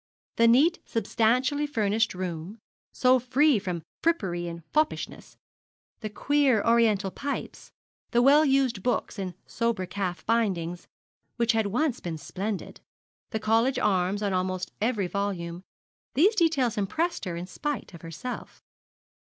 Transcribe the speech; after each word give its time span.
The 0.37 0.47
neat, 0.47 0.79
substantially 0.83 1.67
furnished 1.67 2.15
room 2.15 2.57
so 2.91 3.19
free 3.19 3.59
from 3.59 3.83
frippery 4.01 4.49
or 4.49 4.63
foppishness 4.73 5.37
the 5.99 6.09
queer 6.09 6.63
Oriental 6.63 7.11
pipes 7.11 7.71
the 8.09 8.23
well 8.23 8.43
used 8.43 8.81
books 8.81 9.19
in 9.19 9.35
sober 9.45 9.85
calf 9.85 10.25
bindings, 10.25 10.87
which 11.35 11.51
had 11.51 11.67
once 11.67 11.99
been 11.99 12.17
splendid 12.17 12.81
the 13.29 13.39
college 13.39 13.77
arms 13.77 14.23
on 14.23 14.33
almost 14.33 14.71
every 14.81 15.05
volume 15.05 15.63
these 16.15 16.33
details 16.33 16.79
impressed 16.79 17.25
her 17.25 17.35
in 17.35 17.45
spite 17.45 17.93
of 17.93 18.01
herself. 18.01 18.63